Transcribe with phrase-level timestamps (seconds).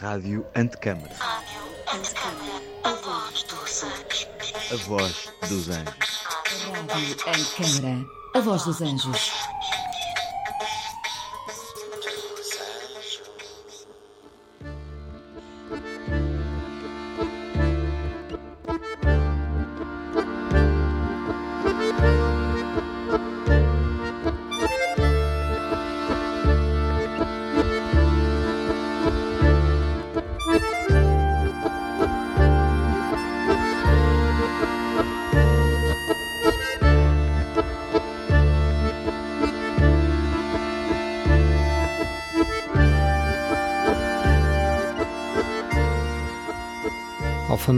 [0.00, 1.12] Rádio Antecâmara.
[1.18, 1.58] Rádio
[1.92, 4.28] Antecâmara, a voz dos anjos.
[4.70, 6.24] A voz dos anjos.
[6.88, 9.32] Rádio Antecâmara, a voz dos anjos.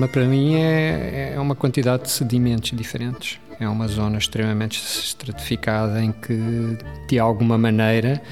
[0.00, 3.38] Alfama para mim é, é uma quantidade de sedimentos diferentes.
[3.58, 8.22] É uma zona extremamente estratificada em que, de alguma maneira,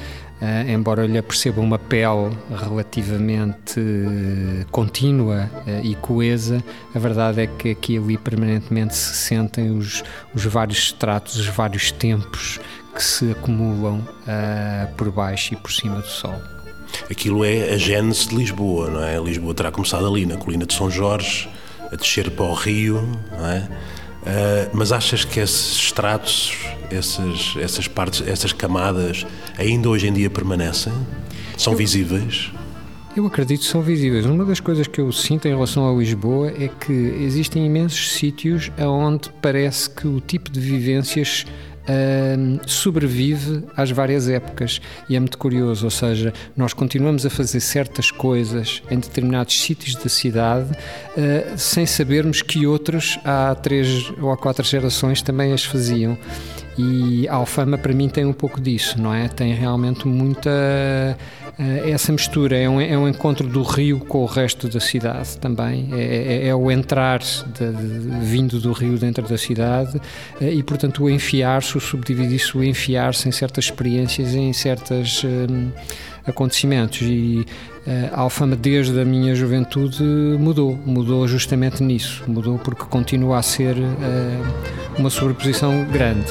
[0.41, 7.43] eh, embora eu lhe aperceba uma pele relativamente eh, contínua eh, e coesa, a verdade
[7.43, 10.03] é que aqui e ali permanentemente se sentem os,
[10.35, 12.59] os vários estratos, os vários tempos
[12.95, 14.03] que se acumulam
[14.97, 16.58] por baixo e por cima do sol.
[17.11, 19.19] Aquilo é a gênese de Lisboa, não é?
[19.19, 21.49] Lisboa terá começado ali na colina de São Jorge,
[21.91, 23.01] a descer para o rio,
[23.33, 23.69] não é?
[24.27, 26.55] Ah, mas achas que esses estratos,
[26.91, 30.93] essas, essas partes, essas camadas, ainda hoje em dia permanecem?
[31.57, 32.53] São visíveis?
[33.17, 34.27] Eu acredito que são visíveis.
[34.27, 38.71] Uma das coisas que eu sinto em relação a Lisboa é que existem imensos sítios
[38.79, 41.45] onde parece que o tipo de vivências
[41.89, 47.61] hum, sobrevive às várias épocas e é muito curioso, ou seja, nós continuamos a fazer
[47.61, 54.31] certas coisas em determinados sítios da cidade uh, sem sabermos que outros há três ou
[54.31, 56.17] há quatro gerações também as faziam.
[56.79, 59.27] E a Alfama para mim tem um pouco disso, não é?
[59.29, 60.49] Tem realmente muita
[61.59, 65.37] eh, essa mistura, é um, é um encontro do rio com o resto da cidade
[65.39, 70.01] também, é, é- é o entrar de- de- vindo do rio dentro da cidade
[70.41, 75.25] eh, e, portanto, o enfiar-se, o subdividir-se, o enfiar-se em certas experiências, em certos
[76.27, 77.01] acontecimentos.
[77.03, 77.45] E
[77.87, 80.03] eh, a Alfama, desde a minha juventude,
[80.39, 84.39] mudou, mudou justamente nisso, mudou porque continua a ser eh,
[84.97, 86.27] uma sobreposição grande.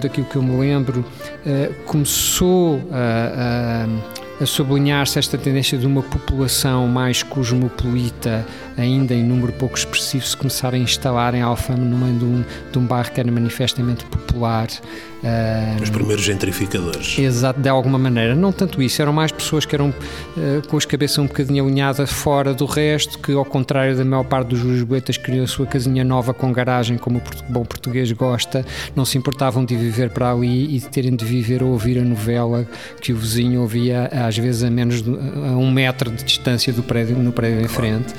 [0.00, 1.04] daquilo que eu me lembro,
[1.46, 3.86] eh, começou a,
[4.40, 8.46] a, sublinhar-se esta tendência de uma população mais cosmopolita,
[8.76, 12.44] ainda em número pouco expressivo, se começar a instalar em Alfama no meio de um,
[12.72, 14.68] de um bairro que era manifestamente popular.
[15.22, 17.18] eh, Os primeiros gentrificadores.
[17.18, 18.34] Exato, de alguma maneira.
[18.34, 19.92] Não tanto isso, eram mais pessoas que eram
[20.38, 24.24] eh, com as cabeças um bocadinho alinhadas fora do resto, que ao contrário da maior
[24.24, 28.64] parte dos lisboetas queriam a sua casinha nova com garagem, como o bom português gosta,
[28.96, 32.04] não se importavam de viver para ali e de terem de viver a ouvir a
[32.04, 32.66] novela
[33.00, 36.82] que o vizinho ouvia às vezes a menos de a um metro de distância do
[36.82, 38.12] prédio, no prédio em frente.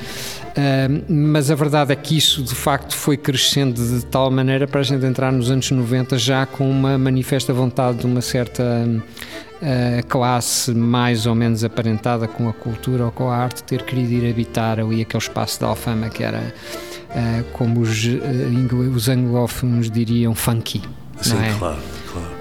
[0.52, 4.82] Uh, mas a verdade é que isso de facto foi crescendo de tal maneira para
[4.82, 8.62] a gente entrar nos anos 90 já com uma manifesta vontade de uma certa
[9.62, 14.12] uh, classe mais ou menos aparentada com a cultura ou com a arte ter querido
[14.12, 16.40] ir habitar ali aquele espaço de Alfama que era
[17.10, 20.82] uh, como os, ingle- os anglófonos diriam funky.
[21.22, 21.54] Sim, não é?
[21.58, 21.78] claro.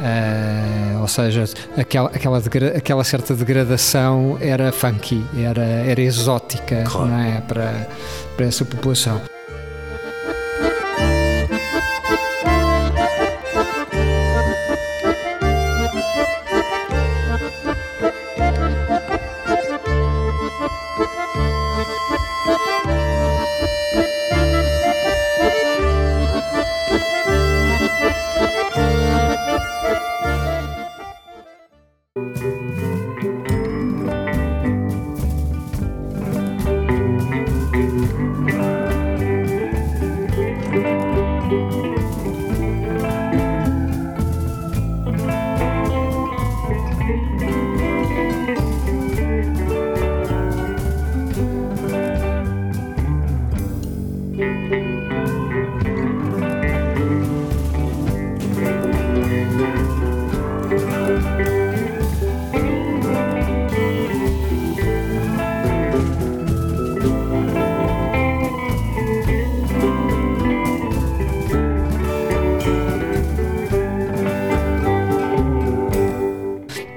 [0.01, 1.45] Uh, ou seja,
[1.77, 2.39] aquela, aquela,
[2.75, 7.09] aquela certa degradação era funky, era, era exótica Claro.
[7.09, 7.43] não é?
[7.43, 7.87] para,
[8.35, 9.21] para essa população.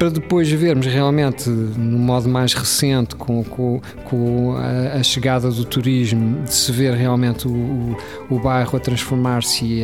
[0.03, 5.63] Para depois vermos realmente, no modo mais recente, com, com, com a, a, chegada do
[5.63, 7.97] turismo, de se ver realmente o, o,
[8.29, 9.83] o bairro a transformar-se e,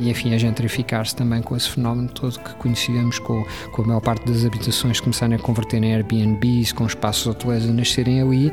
[0.00, 3.42] e, enfim, a gentrificar-se também com esse fenómeno todo que conhecíamos, com,
[3.72, 7.72] com a maior parte das habitações começarem a converter em Airbnbs, com espaços hoteleiros a
[7.72, 8.52] nascerem ali,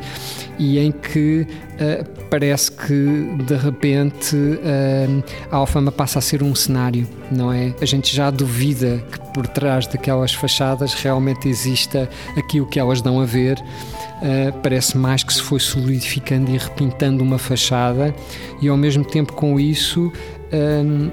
[0.57, 6.55] e em que uh, parece que de repente uh, a Alfama passa a ser um
[6.55, 7.73] cenário, não é?
[7.81, 13.19] A gente já duvida que por trás daquelas fachadas realmente exista aquilo que elas dão
[13.19, 13.59] a ver.
[13.59, 18.15] Uh, parece mais que se foi solidificando e repintando uma fachada,
[18.61, 20.11] e ao mesmo tempo com isso,
[20.53, 21.11] um,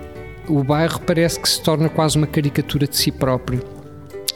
[0.49, 3.63] o bairro parece que se torna quase uma caricatura de si próprio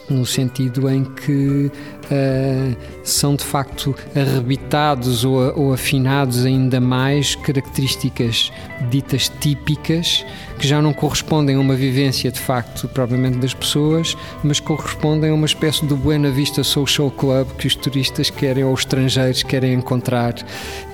[0.08, 1.70] no sentido em que
[2.10, 8.52] uh, são de facto arrebitados ou, ou, afinados ainda mais características
[8.90, 10.24] ditas típicas
[10.58, 15.34] que já não correspondem a uma vivência de facto propriamente das pessoas, mas correspondem a
[15.34, 19.74] uma espécie de Buena Vista Social Club que os turistas querem ou os estrangeiros querem
[19.74, 20.34] encontrar.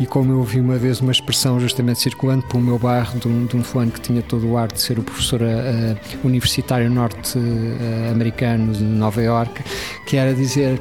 [0.00, 3.47] E como eu ouvi uma vez uma expressão justamente circulando pelo meu bairro de um,
[3.47, 8.73] de um fulano que tinha todo o ar de ser o professor uh, universitário norte-americano
[8.73, 9.62] de Nova York,
[10.06, 10.81] que era dizer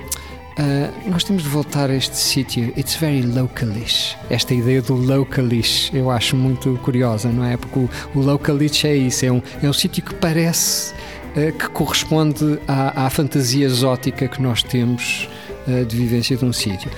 [0.59, 2.73] Uh, nós temos de voltar a este sítio.
[2.77, 4.17] It's very localish.
[4.29, 7.55] Esta ideia do localish eu acho muito curiosa, não é?
[7.55, 10.93] Porque o, o localish é isso, é um, é um sítio que parece
[11.35, 15.29] uh, que corresponde à, à, fantasia exótica que nós temos
[15.67, 16.91] uh, de vivência de um sítio.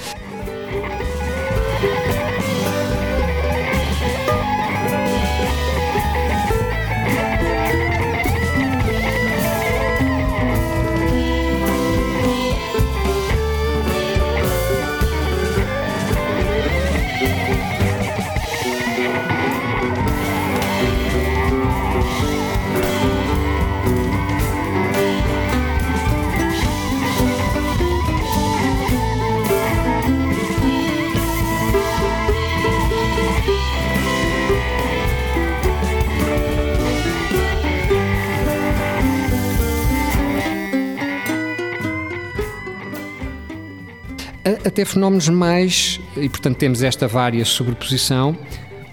[44.66, 48.38] Até fenómenos mais, e portanto temos esta vária sobreposição,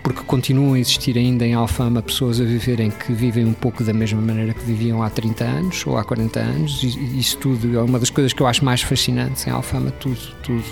[0.03, 3.93] porque continuam a existir ainda em Alfama pessoas a viverem que vivem um pouco da
[3.93, 7.83] mesma maneira que viviam há 30 anos ou há 40 anos, e isso tudo é
[7.83, 10.65] uma das coisas que eu acho mais fascinantes em Alfama, tudo, tudo.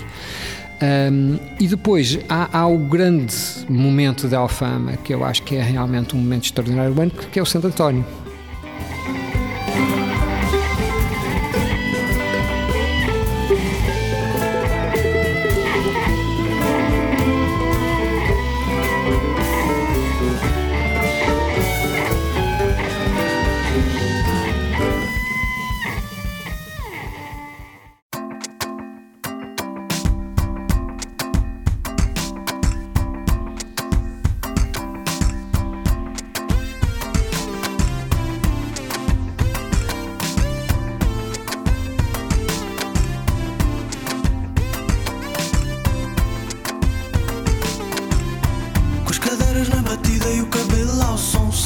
[0.81, 3.35] Um, e depois há, há, o grande
[3.67, 6.95] momento da Alfama, que eu acho que é realmente um momento extraordinário
[7.31, 8.05] que é o Santo António.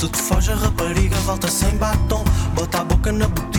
[0.03, 2.25] Se te foge a rapariga, volta sem batom.
[2.53, 3.52] Bota a boca na boca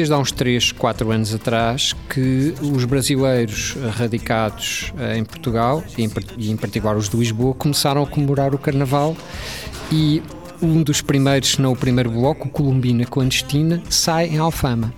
[0.00, 6.50] desde há uns 3, 4 anos atrás que os brasileiros radicados eh, em Portugal, e
[6.50, 9.14] em particular os de Lisboa, começaram a comemorar o Carnaval
[9.92, 10.22] e
[10.62, 14.90] um dos primeiros, se não o primeiro bloco, o Colombina Clandestina, sai em Alfama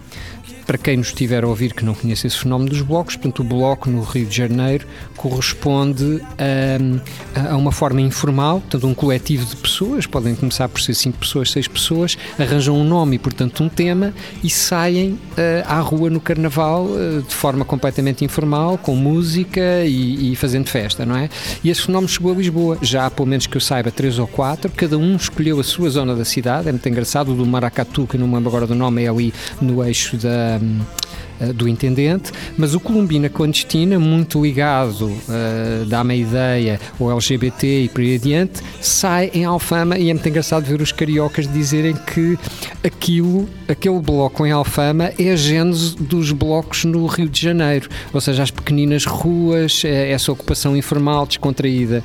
[0.67, 3.45] para quem nos estiver a ouvir que não conhece esse fenómeno dos blocos, portanto, o
[3.45, 9.57] bloco no Rio de Janeiro corresponde a, a, uma forma informal, portanto, um coletivo de
[9.57, 13.69] pessoas, podem começar por ser 5 pessoas, 6 pessoas, arranjam um nome e, portanto, um
[13.69, 15.19] tema e saem uh,
[15.67, 21.05] à rua no Carnaval uh, de forma completamente informal, com música e, e, fazendo festa,
[21.05, 21.29] não é?
[21.63, 24.27] E esse fenómeno chegou a Lisboa, já há pelo menos que eu saiba, três ou
[24.27, 28.07] quatro, cada um escolheu a sua zona da cidade, é muito engraçado, o do Maracatu,
[28.07, 32.33] que não me lembro agora do nome, é ali no eixo da uh, do intendente,
[32.57, 38.17] mas o Columbina Clandestina, muito ligado, uh, dá-me a ideia, ao LGBT e por aí
[38.17, 42.39] adiante, sai em Alfama e é muito engraçado ver os cariocas dizerem que
[42.85, 48.21] aquilo, aquele bloco em Alfama é a gênese dos blocos no Rio de Janeiro, ou
[48.21, 52.03] seja, as pequeninas ruas, essa ocupação informal, descontraída.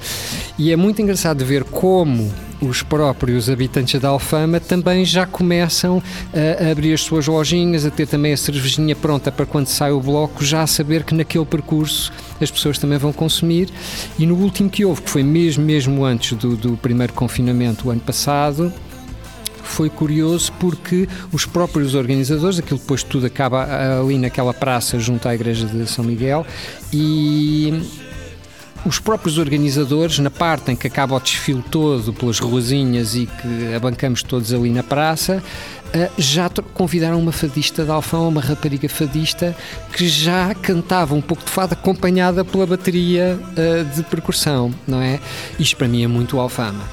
[0.57, 6.01] E é muito engraçado ver como os próprios habitantes da Alfama também já começam
[6.33, 9.99] a abrir as suas lojinhas, a ter também a cervejinha pronta para quando sai o
[9.99, 12.11] bloco, já a saber que naquele percurso
[12.41, 13.69] as pessoas também vão consumir.
[14.17, 17.91] E no último que houve, que foi mesmo, mesmo antes do, do primeiro confinamento, o
[17.91, 18.73] ano passado,
[19.63, 23.67] foi curioso porque os próprios organizadores, aquilo depois tudo acaba
[23.99, 26.45] ali naquela praça junto à igreja de São Miguel
[26.91, 27.81] e
[28.85, 33.73] os próprios organizadores, na parte em que acaba o desfile todo pelas ruazinhas e que
[33.75, 35.43] abancamos todos ali na praça,
[35.93, 39.55] eh, já convidaram uma fadista de Alfão, uma rapariga fadista,
[39.93, 45.19] que já cantava um pouco de fado acompanhada pela bateria eh, de percussão, não é?
[45.59, 46.83] Isto para mim é muito Alfama.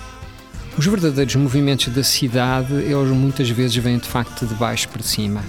[0.76, 5.40] Os verdadeiros movimentos da cidade, eles muitas vezes vêm de facto de baixo para cima.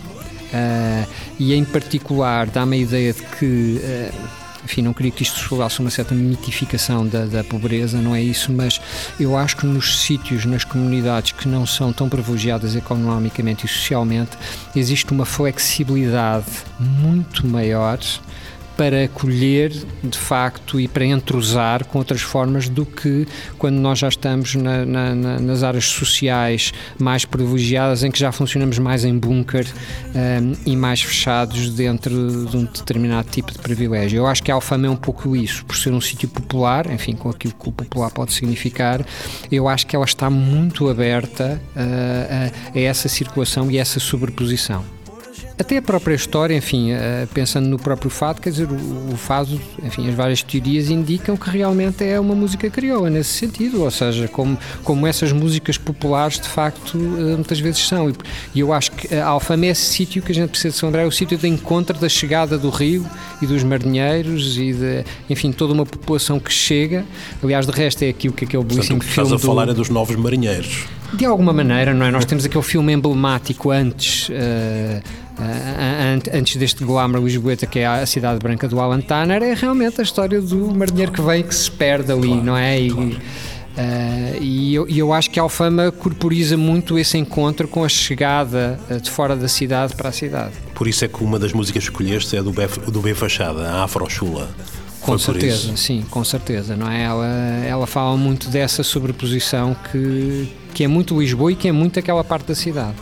[0.46, 1.08] Uh,
[1.39, 5.79] e em particular dá-me a ideia de que uh, enfim, não queria que isto soasse
[5.79, 8.81] uma certa mitificação da, da, pobreza, não é isso, mas
[9.19, 14.31] eu acho que nos sítios, nas comunidades que não são tão privilegiadas economicamente e socialmente,
[14.75, 16.45] existe uma flexibilidade
[16.79, 18.00] muito maior
[18.77, 19.72] para acolher
[20.03, 23.27] de facto e para entrosar com outras formas do que
[23.58, 28.77] quando nós já estamos na, na, nas áreas sociais mais privilegiadas, em que já funcionamos
[28.79, 29.65] mais em bunker
[30.13, 34.17] um, e mais fechados dentro de um determinado tipo de privilégio.
[34.17, 37.15] Eu acho que a Alfama é um pouco isso, por ser um sítio popular, enfim,
[37.15, 39.05] com aquilo que o popular pode significar,
[39.51, 44.95] eu acho que ela está muito aberta uh, a, a essa circulação e essa sobreposição.
[45.57, 49.59] Até a própria história, enfim, uh, pensando no próprio fado, quer dizer, o, o, fado,
[49.81, 54.27] enfim, as várias teorias indicam que realmente é uma música crioula nesse sentido, ou seja,
[54.27, 58.12] como, como essas músicas populares de facto uh, muitas vezes são.
[58.53, 60.89] E eu acho que a Alfama é esse sítio que a gente precisa de São
[60.89, 63.05] André, é o sítio de encontro da chegada do rio
[63.41, 67.05] e dos marinheiros e de, enfim, toda uma população que chega.
[67.41, 69.27] Aliás, de resto é aquilo que aquele belíssimo Portanto, filme.
[69.29, 70.85] Estás a falar é dos novos marinheiros.
[71.13, 72.12] De alguma maneira, não é?
[72.12, 74.27] Nós temos aquele filme emblemático antes.
[74.27, 75.25] Uh,
[76.34, 80.04] antes deste glamour lisboeta que é a cidade branca do Alan Tanner é realmente a
[80.04, 82.80] história do marinheiro que vem que se perde ali, claro, não é?
[82.80, 83.10] E, claro.
[83.10, 87.89] uh, e, eu, e, eu, acho que a Alfama corporiza muito esse encontro com a
[87.89, 90.54] chegada eh, de fora da cidade para a cidade.
[90.74, 93.68] Por isso é que uma das músicas que escolheste é do B, do B Fachada,
[93.70, 94.50] a Afro Chula.
[95.01, 97.04] Com certeza, sim, com certeza, não é?
[97.04, 97.27] Ela,
[97.68, 102.24] ela fala muito dessa sobreposição que, que é muito Lisboa e que é muito aquela
[102.24, 102.96] parte da cidade.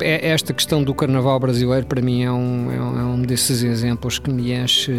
[0.00, 3.62] É, esta questão do carnaval brasileiro para mim é um, é um, é um desses
[3.62, 4.92] exemplos que me enche,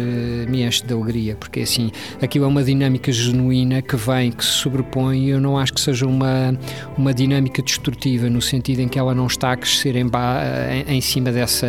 [0.48, 1.90] me enche de alegria, porque assim,
[2.20, 5.80] aquilo é uma dinâmica genuína que vem, que se sobrepõe e eu não acho que
[5.80, 6.56] seja uma,
[6.96, 11.00] uma dinâmica destrutiva, no sentido em que ela não está a crescer em, em, em
[11.00, 11.68] cima dessa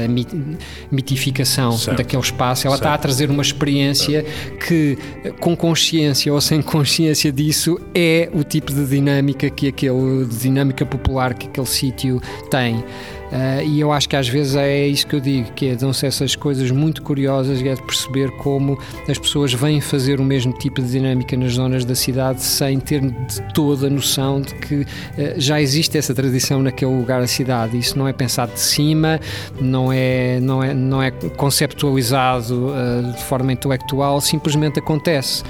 [0.92, 1.98] mitificação certo.
[1.98, 2.88] daquele espaço, ela certo.
[2.88, 4.66] está a trazer uma experiência certo.
[4.66, 4.98] que,
[5.40, 10.86] com consciência ou sem consciência disso, é o tipo de dinâmica que aquele, de dinâmica
[10.86, 12.84] popular que aquele sítio tem.
[13.32, 16.06] Uh, e eu acho que às vezes é isso que eu digo, que é, dão-se
[16.06, 20.52] essas coisas muito curiosas e é de perceber como as pessoas vêm fazer o mesmo
[20.52, 24.76] tipo de dinâmica nas zonas da cidade sem ter de toda a noção de que
[24.76, 24.86] uh,
[25.38, 27.78] já existe essa tradição naquele lugar da cidade.
[27.78, 29.20] Isso não é pensado de cima,
[29.60, 35.44] não é, não é, não é conceptualizado uh, de forma intelectual, simplesmente acontece.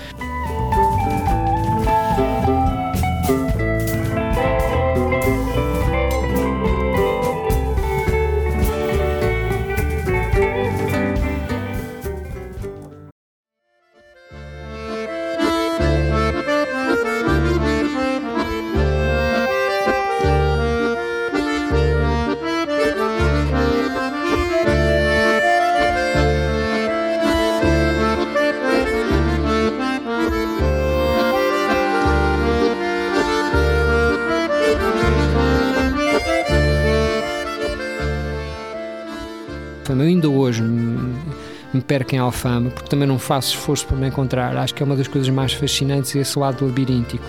[41.92, 44.56] Perco em Alfama, porque também não faço esforço para me encontrar.
[44.56, 47.22] Acho que é uma das coisas mais fascinantes esse lado labiríntico,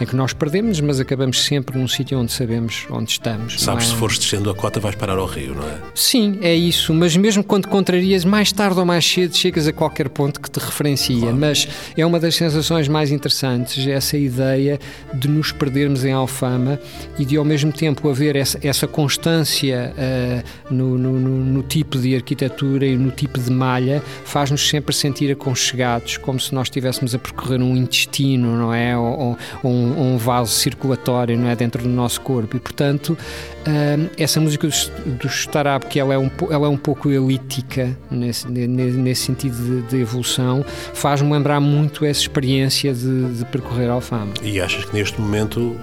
[0.00, 3.60] em que nós perdemos, mas acabamos sempre num sítio onde sabemos onde estamos.
[3.60, 3.88] Sabes, é?
[3.88, 5.78] se fores descendo a cota, vais parar ao rio, não é?
[5.94, 10.08] Sim, é isso, mas mesmo quando contrarias, mais tarde ou mais cedo chegas a qualquer
[10.08, 11.20] ponto que te referencia.
[11.20, 11.36] Claro.
[11.36, 14.78] Mas é uma das sensações mais interessantes, essa ideia
[15.14, 16.78] de nos perdermos em Alfama
[17.18, 22.14] e de ao mesmo tempo haver essa, essa constância uh, no, no, no, tipo de
[22.14, 27.18] arquitetura e no tipo de malha, faz-nos sempre sentir aconchegados, como se nós estivéssemos a
[27.18, 28.96] percorrer um intestino, não é?
[28.96, 31.56] Ou, ou um, um, vaso circulatório, não é?
[31.56, 32.56] Dentro do nosso corpo.
[32.56, 36.76] E, portanto, uh, essa música do, do Starab, que ela é um, ela é um
[36.76, 40.64] pouco elítica nesse, nesse sentido de, de evolução,
[40.94, 44.32] faz-me lembrar muito essa experiência de, de percorrer Alfama.
[44.42, 45.76] E achas que neste momento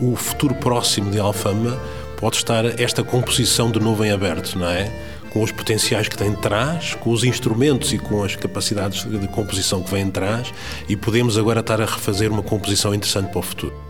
[0.00, 1.78] o futuro próximo de Alfama
[2.18, 4.92] pode estar esta composição de novo em aberto, não é?
[5.30, 9.28] Com os potenciais que tem de trás, com os instrumentos e com as capacidades de
[9.28, 10.52] composição que vem de trás,
[10.88, 13.87] e podemos agora estar a refazer uma composição interessante para o futuro.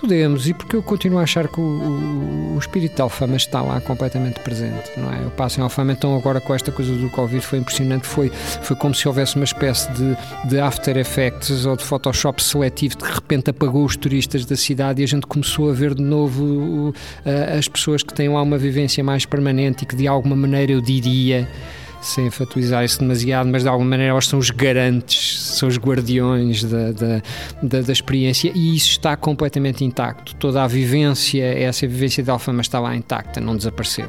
[0.00, 3.60] Podemos, e porque eu continuo a achar que o, o, o espírito de Alfama está
[3.60, 5.24] lá completamente presente, não é?
[5.24, 8.30] Eu passo em Alfama, então agora com esta coisa do Covid foi impressionante, foi,
[8.62, 10.16] foi como se houvesse uma espécie de,
[10.48, 15.04] de After Effects ou de Photoshop seletivo, de repente apagou os turistas da cidade e
[15.04, 19.02] a gente começou a ver de novo uh, as pessoas que têm lá uma vivência
[19.02, 21.48] mais permanente e que de alguma maneira eu diria
[22.08, 26.64] sem enfatizar isso demasiado, mas de alguma maneira elas são os garantes, são os guardiões
[26.64, 27.22] da, da,
[27.62, 30.34] da, da experiência e isso está completamente intacto.
[30.36, 34.08] Toda a vivência, essa vivência de Alfama está lá intacta, não desapareceu.